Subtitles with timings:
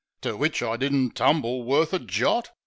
[0.21, 2.49] To which I didn't tumble worth a jot.